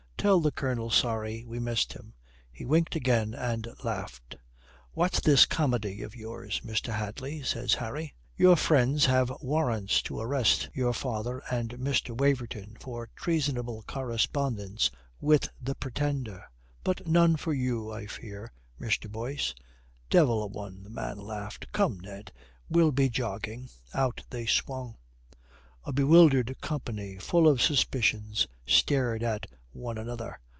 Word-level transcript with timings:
"Tell 0.21 0.39
the 0.39 0.51
Colonel, 0.51 0.91
sorry 0.91 1.43
we 1.45 1.57
missed 1.57 1.93
him," 1.93 2.13
He 2.51 2.63
winked 2.63 2.95
again 2.95 3.33
and 3.33 3.67
laughed. 3.83 4.35
"What's 4.91 5.19
this 5.19 5.47
comedy 5.47 6.03
of 6.03 6.15
yours, 6.15 6.61
Mr. 6.63 6.93
Hadley?" 6.93 7.41
says 7.41 7.73
Harry. 7.73 8.13
"Your 8.37 8.55
friends 8.55 9.05
have 9.07 9.31
warrants 9.41 9.99
to 10.03 10.19
arrest 10.19 10.69
your 10.75 10.93
father 10.93 11.41
and 11.49 11.71
Mr. 11.71 12.15
Waverton 12.15 12.77
for 12.79 13.09
treasonable 13.15 13.81
correspondence 13.87 14.91
with 15.19 15.49
the 15.59 15.73
Pretender. 15.73 16.43
But 16.83 17.07
none 17.07 17.35
for 17.35 17.51
you, 17.53 17.91
I 17.91 18.05
fear, 18.05 18.51
Mr. 18.79 19.11
Boyce." 19.11 19.55
"Devil 20.11 20.43
a 20.43 20.47
one," 20.47 20.83
the 20.83 20.91
man 20.91 21.17
laughed. 21.17 21.71
"Come, 21.71 21.99
Ned, 21.99 22.31
we'll 22.69 22.91
be 22.91 23.09
jogging," 23.09 23.71
Out 23.95 24.21
they 24.29 24.45
swung. 24.45 24.97
A 25.83 25.91
bewildered 25.91 26.55
company, 26.61 27.17
full 27.17 27.47
of 27.47 27.59
suspicions, 27.59 28.45
stared 28.67 29.23
at 29.23 29.47
one 29.73 29.97
another. 29.97 30.37